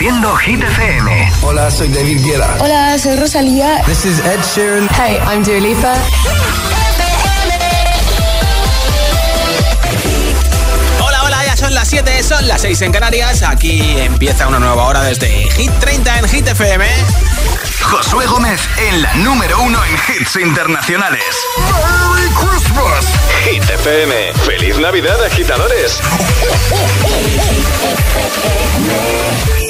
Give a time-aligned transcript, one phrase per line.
[0.00, 1.30] Haciendo Hit FM.
[1.42, 2.56] Hola, soy David Guetta.
[2.58, 3.82] Hola, soy Rosalía.
[3.84, 4.88] This is Ed Sheeran.
[4.88, 5.94] Hey, I'm Dua Lipa.
[11.04, 13.42] Hola, hola, ya son las 7, son las 6 en Canarias.
[13.42, 16.86] Aquí empieza una nueva hora desde Hit 30 en Hit FM.
[17.82, 21.22] Josué Gómez en la número uno en hits internacionales.
[21.58, 23.04] Merry Christmas.
[23.44, 24.32] Hit FM.
[24.46, 26.00] Feliz Navidad, agitadores.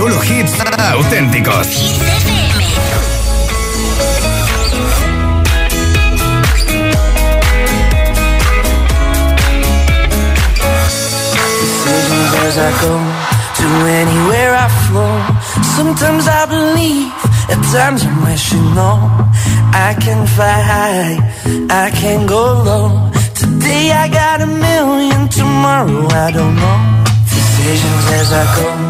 [0.00, 0.54] Solo hits
[0.94, 1.68] auténticos.
[12.46, 12.94] As I go
[13.58, 13.68] to
[14.00, 15.14] anywhere I flow.
[15.76, 17.12] Sometimes I believe,
[17.52, 18.92] at times I'm no.
[19.88, 21.12] I can fly high,
[21.68, 23.10] I can go low.
[23.34, 26.78] Today I got a million, tomorrow I don't know.
[27.28, 28.89] Decisions as I go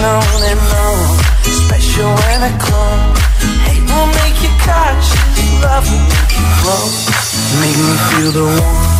[0.00, 3.12] We're and known, special and a clone.
[3.68, 5.12] Hate will make you cautious,
[5.60, 6.88] love will make you glow.
[7.60, 8.96] Make me feel the warmth,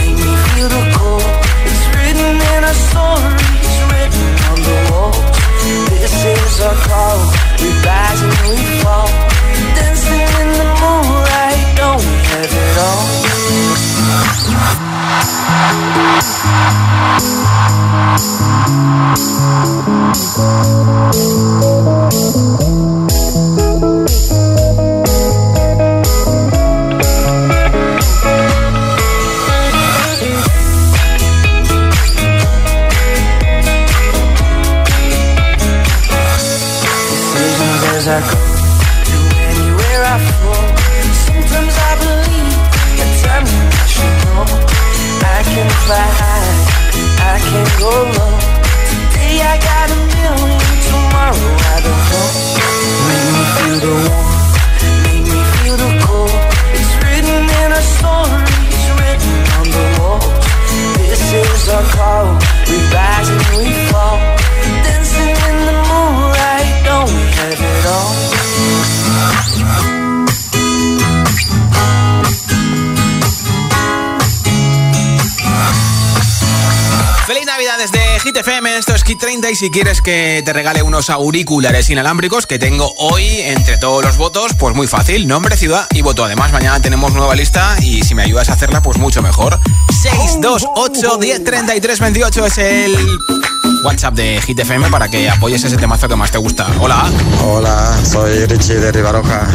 [0.00, 1.20] make me feel the cold.
[1.68, 5.20] It's written in our stories, written on the walls.
[6.00, 7.20] This is our call,
[7.60, 9.12] we rise and we fall.
[9.76, 13.04] Dancing in the moonlight, don't we have it all?
[16.16, 17.40] Decisions
[79.60, 84.54] si quieres que te regale unos auriculares inalámbricos que tengo hoy entre todos los votos,
[84.58, 86.24] pues muy fácil, nombre, ciudad y voto.
[86.24, 89.60] Además mañana tenemos nueva lista y si me ayudas a hacerla, pues mucho mejor.
[90.00, 92.96] 628 10 33 28 es el
[93.84, 96.66] WhatsApp de Hit FM para que apoyes ese temazo que más te gusta.
[96.80, 97.04] Hola.
[97.44, 99.46] Hola, soy Richie de Ribaroja.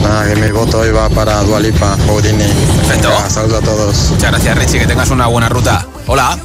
[0.00, 2.44] Nada, que mi voto iba para Dualipa, Houdini.
[2.44, 3.08] Perfecto.
[3.08, 4.10] Venga, saludos a todos.
[4.10, 5.88] Muchas gracias Richie, que tengas una buena ruta.
[6.06, 6.38] Hola.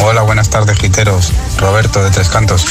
[0.00, 1.32] Hola, buenas tardes, giteros.
[1.58, 2.64] Roberto de Tres Cantos.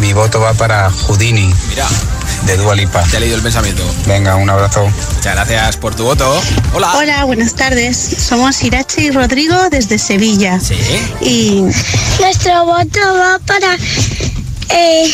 [0.00, 1.86] Mi voto va para Houdini, Mira,
[2.46, 3.02] de Dualipa.
[3.04, 3.82] te he leído el pensamiento.
[4.06, 4.86] Venga, un abrazo.
[5.16, 6.40] Muchas gracias por tu voto.
[6.74, 6.92] Hola.
[6.96, 7.96] Hola, buenas tardes.
[7.96, 10.60] Somos Irache y Rodrigo desde Sevilla.
[10.60, 10.76] Sí.
[11.20, 11.64] Y
[12.20, 13.76] Nuestro voto va para
[14.68, 15.10] eh,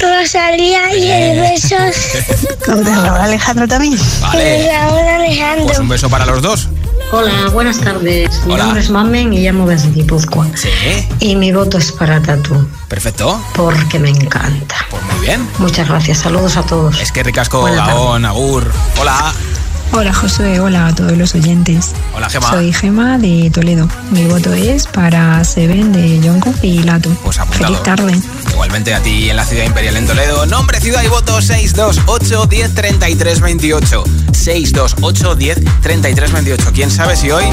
[0.00, 1.76] Rosalía y el beso
[2.66, 3.96] de Raúl Alejandro también.
[3.96, 4.68] de Vale.
[4.72, 5.66] Raúl Alejandro.
[5.66, 6.68] Pues un beso para los dos.
[7.12, 8.42] Hola, buenas tardes.
[8.46, 8.64] Mi Hola.
[8.64, 10.46] nombre es Mamen y llamo desde Guipúzcoa.
[10.54, 10.68] Sí.
[11.20, 13.40] Y mi voto es para Tatu, Perfecto.
[13.54, 14.74] porque me encanta.
[14.90, 15.48] Pues muy bien.
[15.58, 17.00] Muchas gracias, saludos a todos.
[17.00, 17.62] Es que ricasco.
[17.64, 18.70] Gaón, Agur.
[19.00, 19.32] Hola.
[19.92, 21.92] Hola Josué, hola a todos los oyentes.
[22.14, 22.50] Hola, Gema.
[22.50, 23.88] Soy Gema de Toledo.
[24.10, 27.08] Mi voto es para Seven de Jungkook y Lato.
[27.24, 27.66] Pues apuntado.
[27.66, 28.20] Feliz tarde.
[28.50, 30.44] Igualmente a ti en la ciudad imperial en Toledo.
[30.46, 34.04] Nombre, ciudad y voto 628 10 33 28.
[34.32, 36.70] 628 10 33 28.
[36.74, 37.44] ¿Quién sabe si hoy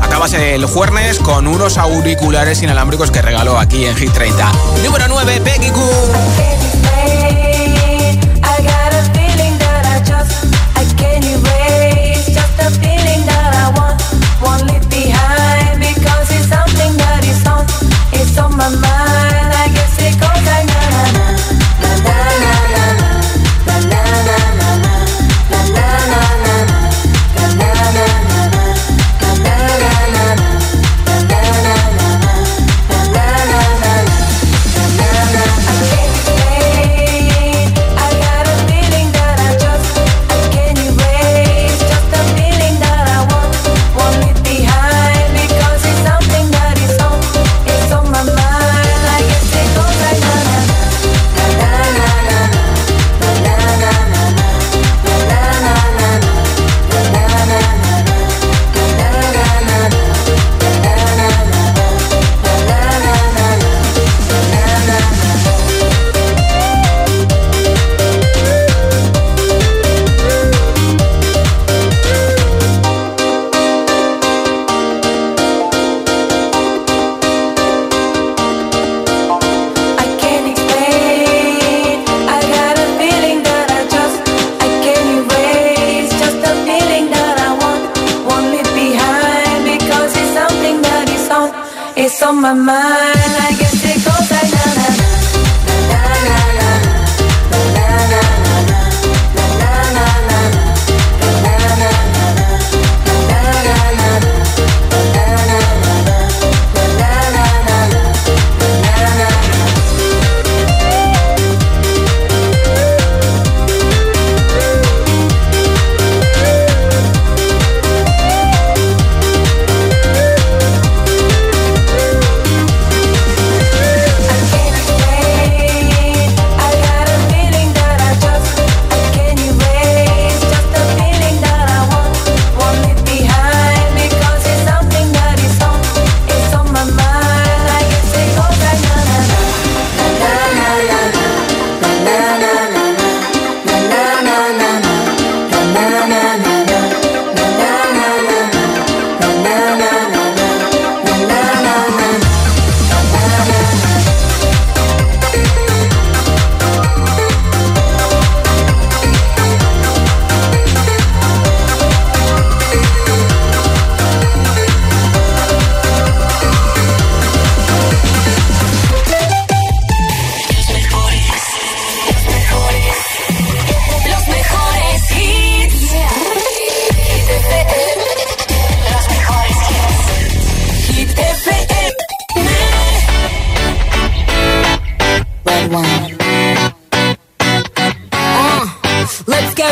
[0.00, 4.52] acabas el jueves con unos auriculares inalámbricos que regalo aquí en Hit 30?
[4.84, 7.49] Número 9, Peggy Goo.
[18.76, 18.99] My
[92.40, 93.09] my mind.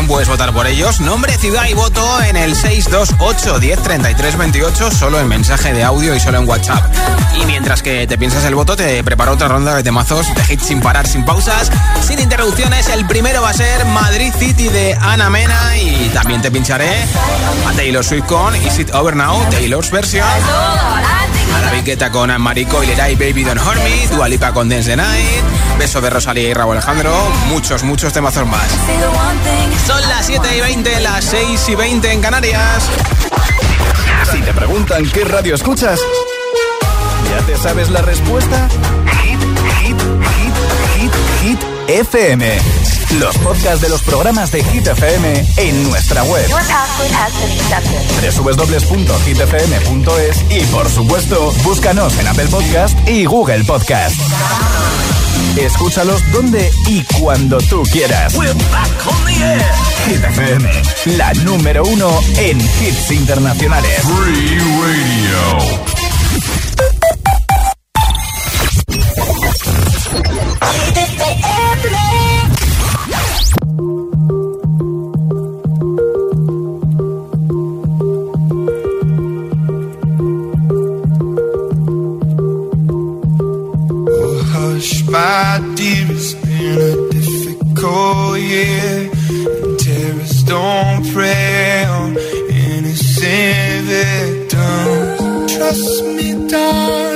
[0.00, 1.00] puedes votar por ellos.
[1.00, 6.38] Nombre, ciudad y voto en el 628 103328 solo en mensaje de audio y solo
[6.38, 6.82] en WhatsApp.
[7.38, 10.64] Y mientras que te piensas el voto, te preparo otra ronda de temazos de hits
[10.64, 12.88] sin parar, sin pausas, sin interrupciones.
[12.88, 17.04] El primero va a ser Madrid City de Ana Mena y también te pincharé
[17.68, 20.26] a Taylor Swift con Is It Over Now, Taylor's versión.
[21.56, 25.42] Arabiqueta con Anne-Marie Coilera y Baby Don't Hurt Me, Dualipa con Dance the Night,
[25.78, 27.14] Beso de Rosalía y Raúl Alejandro,
[27.48, 28.68] muchos, muchos temazos más.
[29.86, 32.88] Son las 7 y 20, las 6 y 20 en Canarias.
[34.30, 36.00] Si te preguntan qué radio escuchas,
[37.30, 38.68] ¿ya te sabes la respuesta?
[39.22, 39.40] Hit,
[39.80, 40.54] hit, hit,
[40.96, 41.12] hit,
[41.42, 42.81] hit, FM.
[43.18, 46.46] Los podcasts de los programas de Hit FM en nuestra web.
[48.44, 54.16] www.hitfm.es y por supuesto, búscanos en Apple Podcast y Google Podcast.
[55.56, 58.34] Escúchalos donde y cuando tú quieras.
[60.06, 60.70] Hit FM,
[61.16, 64.00] la número uno en hits internacionales.
[64.02, 66.61] Free Radio.
[85.12, 89.10] my dear, it's been a difficult year.
[89.62, 92.16] And terrorists don't prey on
[92.48, 95.52] innocent victims.
[95.54, 97.11] Trust me, darling.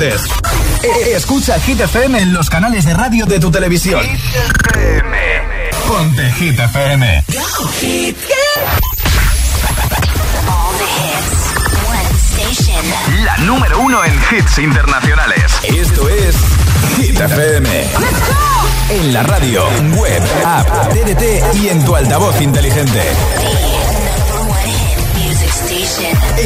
[0.00, 4.00] E-, escucha Hit FM en los canales de radio de tu televisión.
[5.86, 7.24] Ponte Hit FM.
[13.24, 15.52] La número uno en hits internacionales.
[15.64, 16.34] Esto es
[16.96, 17.68] Hit FM.
[18.88, 23.02] En la radio, web, app, TDT y en tu altavoz inteligente.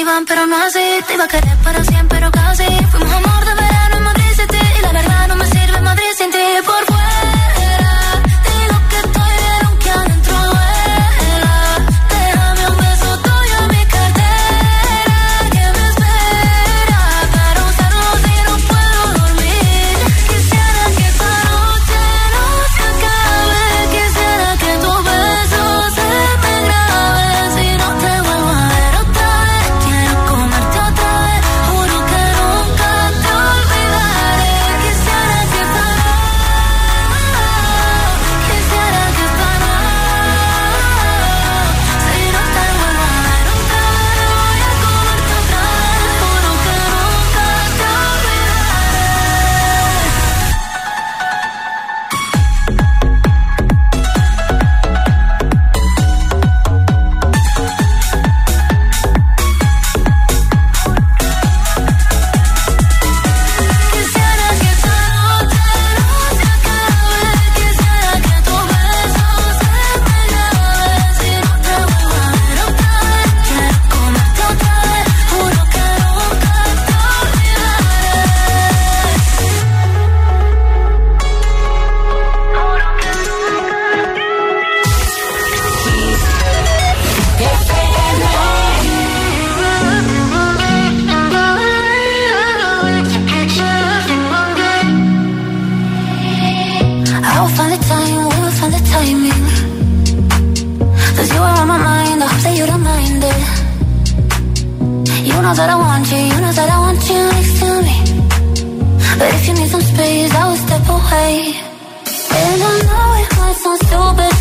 [0.00, 1.00] minivan, pero no así.
[1.06, 2.64] Te iba a querer para siempre, pero casi.
[2.90, 3.39] Fuimos amor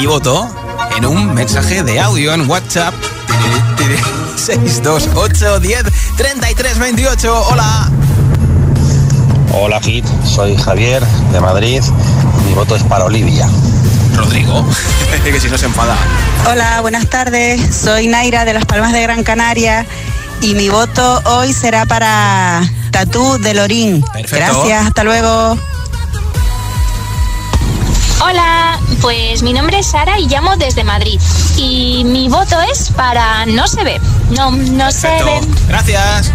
[0.00, 0.48] Y voto
[0.96, 2.94] en un mensaje de audio en WhatsApp.
[4.36, 5.82] 628 10
[6.16, 7.46] 33 28.
[7.50, 7.90] Hola.
[9.52, 10.06] Hola, Kit.
[10.24, 11.82] Soy Javier de Madrid.
[12.46, 13.48] Mi voto es para Olivia.
[14.16, 14.66] Rodrigo,
[15.24, 15.96] que si no se enfada.
[16.50, 17.60] Hola, buenas tardes.
[17.74, 19.86] Soy Naira de Las Palmas de Gran Canaria
[20.40, 24.02] y mi voto hoy será para Tatú de Lorín.
[24.12, 24.36] Perfecto.
[24.36, 25.58] Gracias, hasta luego.
[29.00, 31.20] Pues mi nombre es Sara y llamo desde Madrid.
[31.56, 34.00] Y mi voto es para No se ve.
[34.30, 35.40] No, no se ve.
[35.68, 36.32] Gracias.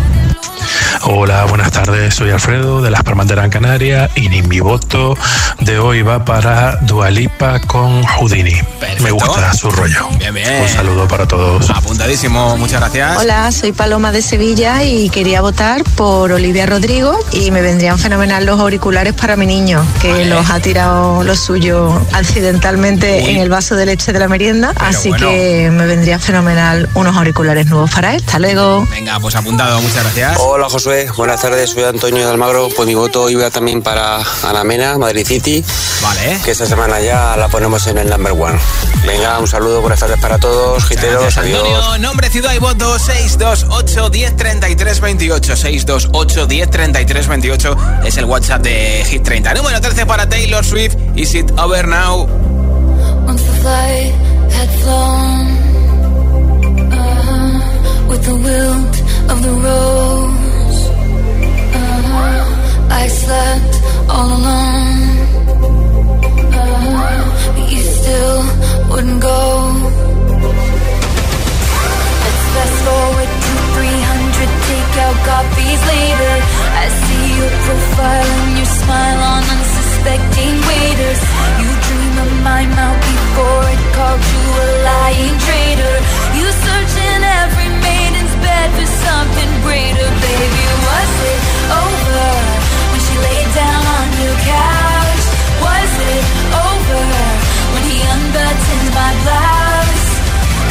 [1.03, 2.15] Hola, buenas tardes.
[2.15, 5.15] Soy Alfredo de Las Palmas de Gran Canaria y mi voto
[5.59, 8.61] de hoy va para Dualipa con Houdini.
[8.99, 10.07] Me gusta su rollo.
[10.17, 10.61] Bien, bien.
[10.61, 11.69] Un saludo para todos.
[11.69, 13.17] Apuntadísimo, muchas gracias.
[13.17, 18.45] Hola, soy Paloma de Sevilla y quería votar por Olivia Rodrigo y me vendrían fenomenal
[18.45, 23.31] los auriculares para mi niño, que los ha tirado lo suyo accidentalmente Uy.
[23.31, 25.29] en el vaso de leche de la merienda, así bueno.
[25.29, 28.23] que me vendría fenomenal unos auriculares nuevos para él.
[28.25, 28.87] Hasta luego.
[28.91, 30.37] Venga, pues apuntado, muchas gracias.
[30.39, 32.69] Hola Josué, buenas tardes, soy Antonio de Almagro.
[32.75, 35.63] Pues mi voto iba también para Ana Mena, Madrid City.
[36.01, 36.39] Vale.
[36.43, 38.59] Que esta semana ya la ponemos en el number one.
[39.05, 41.59] Venga, un saludo, buenas tardes para todos, giteros, adiós.
[41.59, 41.97] Antonio.
[41.99, 45.55] Nombre, ciudad y voto 628 10 33 28.
[45.55, 49.53] 628 10 33 28 es el WhatsApp de Hit 30.
[49.53, 50.97] Número 13 para Taylor Swift.
[51.15, 52.27] Is it over now?
[53.25, 54.13] Once the flight
[54.51, 55.47] had flown
[56.91, 60.89] uh-huh, with the wilt of the rose,
[61.73, 65.14] uh-huh, I slept all alone.
[67.55, 68.39] But you still
[68.91, 69.39] wouldn't go.
[72.23, 76.33] Let's fast forward to 300 takeout copies later.
[76.83, 81.21] I see your profile and your smile on unsuspecting waiters.
[81.61, 85.95] You dream of my mouth before it called you a lying traitor.
[86.39, 90.63] You search in every maiden's bed for something greater, baby.
[90.87, 91.39] Was it
[91.71, 92.27] over
[92.91, 95.23] when she laid down on your couch?
[95.63, 97.24] Was it over
[98.01, 100.07] unbuttoned my blouse?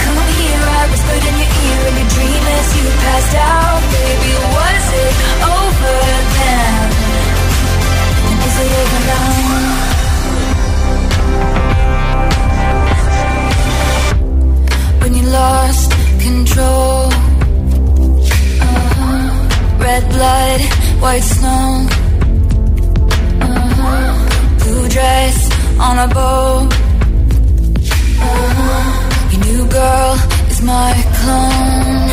[0.04, 4.32] Come here, I whispered in your ear in your dream as you passed out, baby.
[4.56, 5.14] Was it
[5.56, 5.98] over
[6.36, 6.88] then?
[8.46, 9.32] Is it over now?
[15.02, 17.12] When you lost control,
[18.60, 19.26] uh-huh.
[19.80, 20.60] red blood,
[21.02, 21.86] white snow,
[24.60, 25.36] blue dress
[25.78, 26.83] on a boat.
[29.34, 30.14] Your new girl
[30.46, 32.06] is my clone.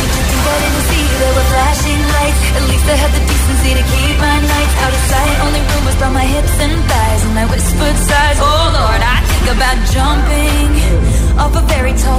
[0.00, 2.40] Did you think I didn't see there were flashing lights?
[2.56, 5.36] At least I had the decency to keep my nights out of sight.
[5.44, 8.38] Only rumors about my hips and thighs and my whispered sighs.
[8.40, 10.72] Oh Lord, I think about jumping
[11.36, 12.11] off a very tall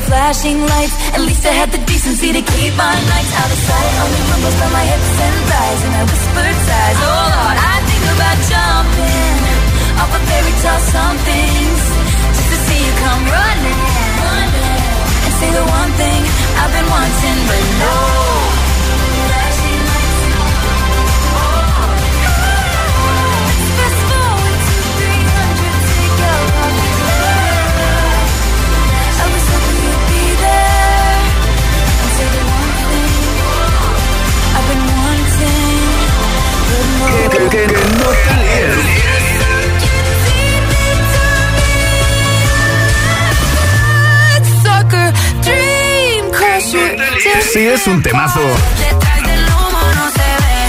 [0.00, 0.96] were flashing lights.
[1.14, 3.92] At least I had the decency to keep my nights out of sight.
[4.02, 6.96] Only rumbles by my hips and thighs, and I whispered sighs.
[7.00, 9.36] Oh Lord, I think about jumping
[10.00, 11.82] off a fairy tale somethings
[12.36, 13.80] just to see you come running,
[14.24, 14.82] running
[15.24, 16.20] and say the one thing
[16.60, 18.49] I've been wanting, but no.
[37.10, 39.90] Que, que- que no te líes.
[44.62, 47.42] Sucker, dream crusher.
[47.52, 48.40] Sí, es un temazo.
[48.78, 50.68] Detrás del humo no se ve,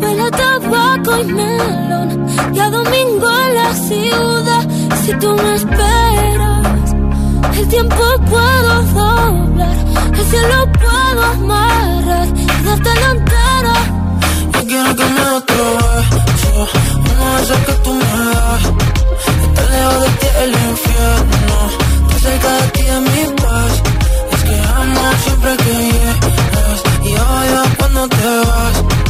[0.00, 2.26] Huele a tabaco y melón.
[2.52, 4.68] Y a domingo en la ciudad.
[5.02, 6.94] Si tú me esperas,
[7.58, 9.76] el tiempo puedo doblar.
[10.18, 13.74] El cielo puedo amarrar y darte la entera.
[14.52, 16.68] Yo quiero que me otro beso
[17.10, 18.64] Uno de que tú me das
[19.44, 21.56] Estar lejos de ti el infierno
[22.10, 23.72] Estar cerca de ti es mi paz
[24.32, 29.09] Es que amo siempre que llegas Y odio cuando te vas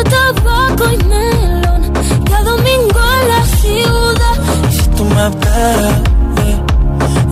[0.00, 1.92] a tabaco y melón.
[2.28, 4.36] Y a domingo en la ciudad.
[4.70, 6.00] Si tú me esperas
[6.44, 6.56] eh,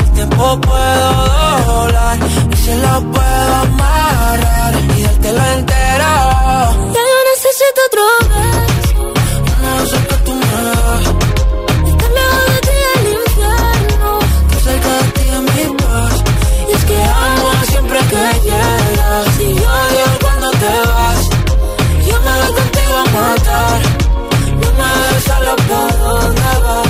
[0.00, 1.08] El tiempo puedo
[1.66, 2.18] doblar.
[2.52, 6.12] Y se lo puedo amarrar Y dártelo entero.
[6.94, 9.02] Ya yo necesito otro beso.
[9.62, 11.04] No sé que tú me das
[11.90, 14.10] Estar lejos de ti el infierno.
[14.50, 16.14] Que cerca de ti es mi paz.
[16.68, 18.77] Y es que amo Siempre que llegas
[23.20, 23.80] matar.
[24.60, 26.88] No me dejes solo ¿Pa' dónde vas?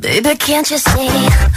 [0.00, 1.47] Baby, can't you see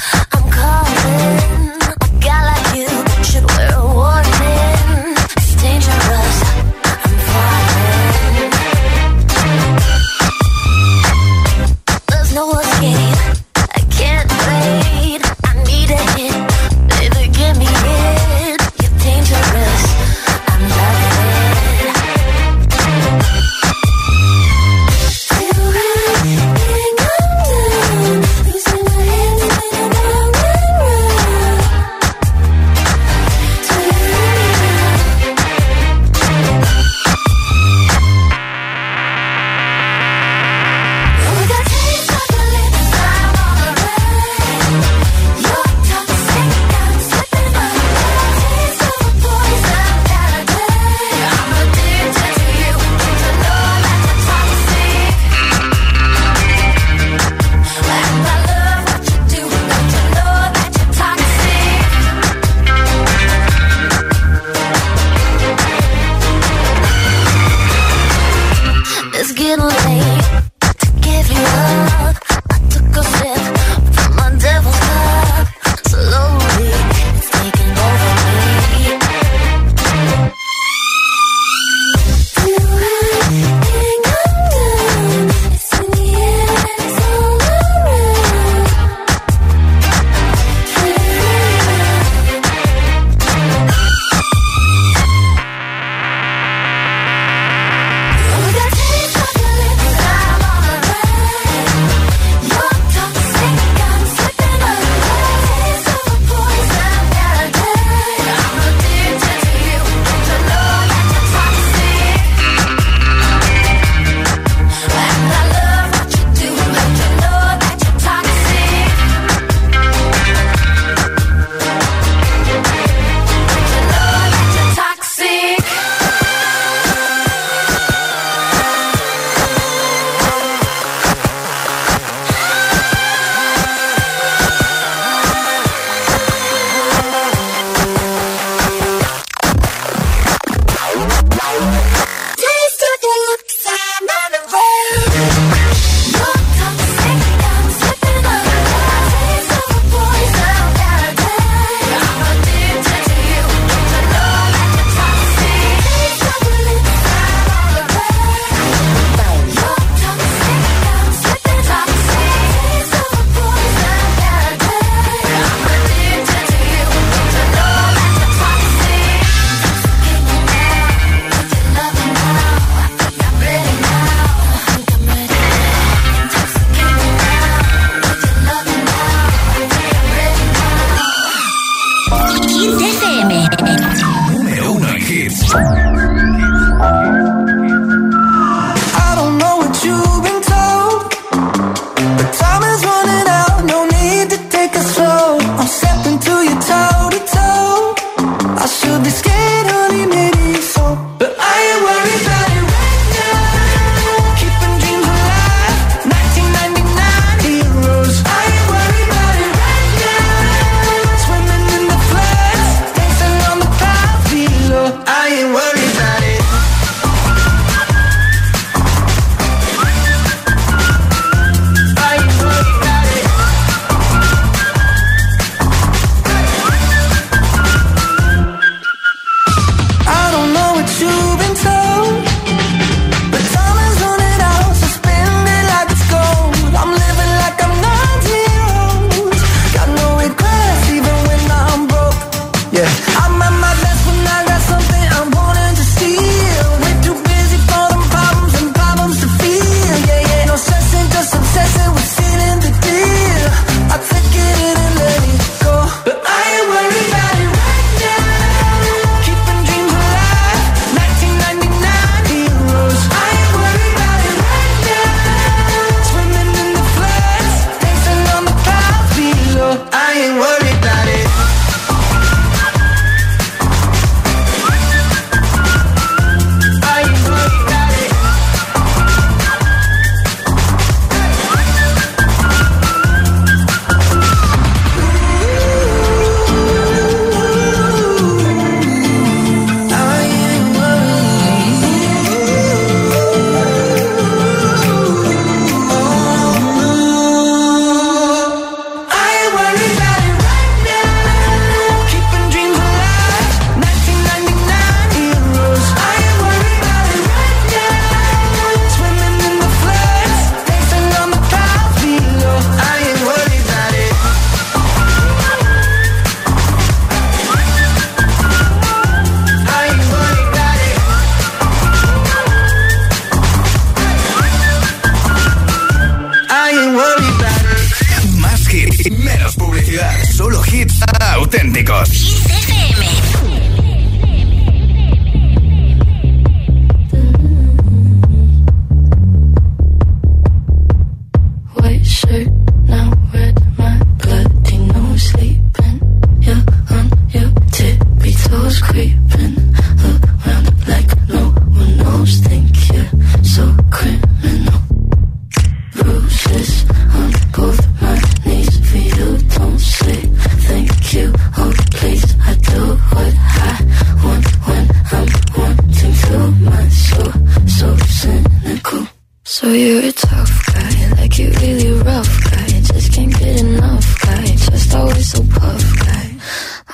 [369.61, 372.65] So you're a tough guy, like you really rough guy.
[372.81, 376.35] Just can't get enough guy, just always so puff guy.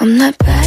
[0.01, 0.66] I'm not bad.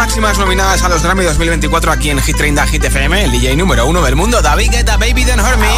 [0.00, 3.84] máximas nominadas a los Grammy 2024 aquí en Hit 30 Hit FM, el DJ número
[3.84, 5.68] uno del mundo, David Guetta, Baby Don't Hurt Me.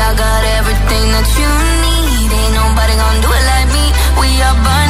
[0.00, 1.50] I got everything that you
[1.84, 2.30] need.
[2.32, 3.84] Ain't nobody gonna do it like me.
[4.18, 4.89] We are burning.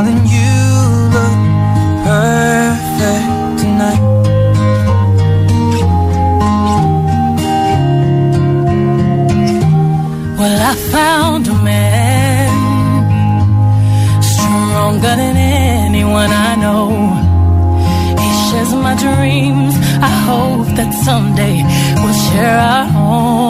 [0.00, 0.52] darling, you
[1.14, 1.38] look
[2.04, 4.02] perfect tonight.
[10.38, 12.50] Well, I found a man
[14.22, 16.88] stronger than anyone I know.
[18.22, 19.74] He shares my dreams.
[20.10, 21.56] I hope that someday
[22.02, 23.49] we'll share our home.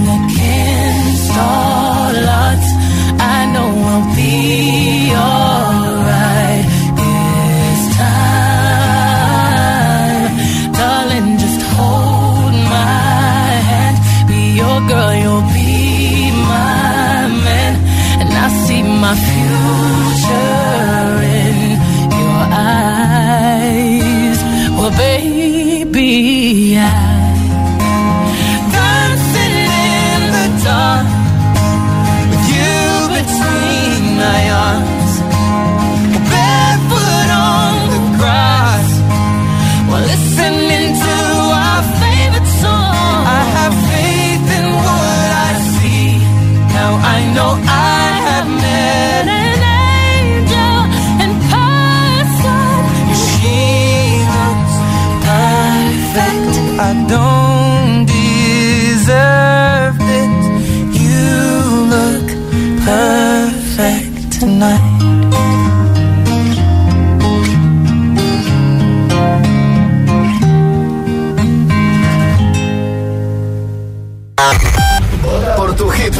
[19.51, 21.79] future in
[22.11, 24.39] your eyes.
[24.77, 27.10] Well, baby, I.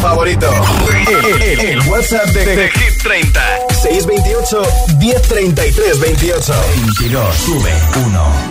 [0.01, 0.49] favorito.
[1.07, 3.41] El, el, el WhatsApp de, de, Hit 30.
[3.69, 4.61] 628
[4.97, 6.53] 1033 28.
[6.99, 7.35] 22.
[7.35, 7.71] Sube
[8.05, 8.50] 1.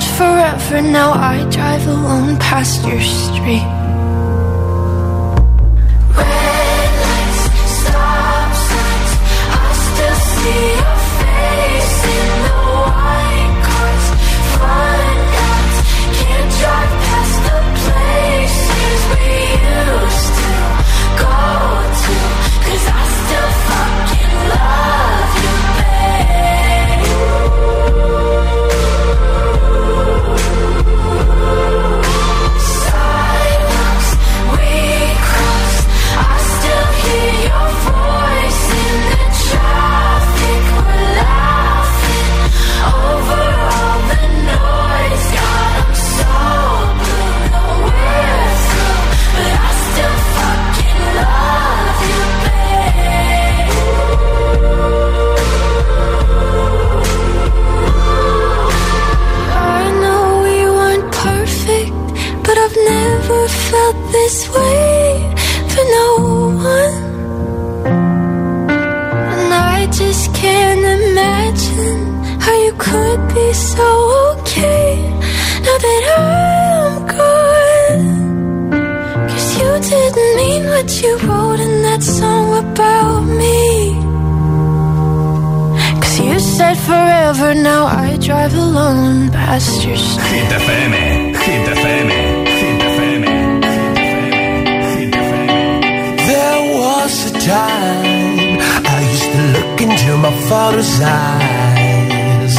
[0.00, 3.62] said forever, now I drive alone past your street.
[6.16, 7.42] Red lights,
[7.80, 9.12] stop signs,
[9.50, 12.58] I still see your face in the
[12.94, 14.06] white cars.
[16.18, 19.30] Can't drive past the places we
[19.82, 20.52] used to
[21.22, 21.38] go
[22.02, 22.14] to,
[22.62, 25.07] 'cause I still fucking love
[64.28, 65.34] this way
[65.72, 66.10] for no
[66.74, 66.96] one.
[69.32, 72.00] And I just can't imagine
[72.44, 73.88] how you could be so
[74.32, 74.90] okay
[75.64, 78.06] now that I'm gone.
[79.30, 83.60] Cause you didn't mean what you wrote in that song about me.
[86.02, 90.32] Cause you said forever, now I drive alone past your street.
[90.32, 90.92] Hit FM,
[91.44, 92.17] Hit FM,
[97.48, 98.60] time
[98.94, 102.54] I used to look into my father's eyes.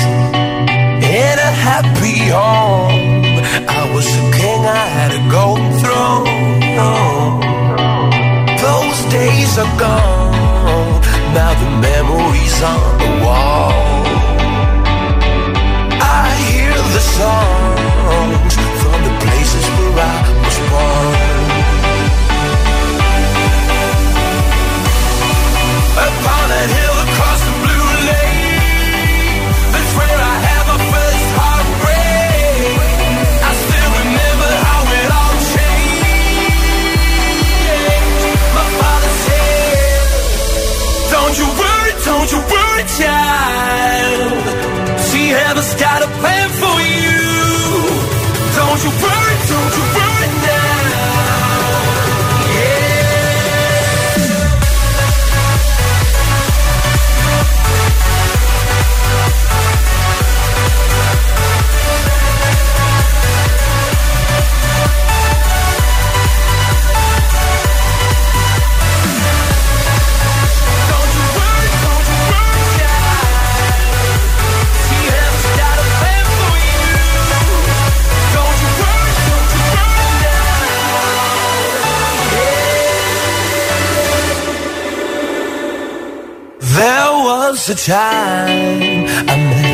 [1.22, 3.38] In a happy home,
[3.80, 7.40] I was a king, I had a golden throne.
[8.66, 11.02] Those days are gone,
[11.38, 13.74] now the memories on the wall.
[16.22, 21.19] I hear the songs from the places where I was born.
[42.30, 44.32] Worry, don't you worry, child.
[45.00, 46.02] See, heaven's got
[87.70, 89.69] was a time I met a girl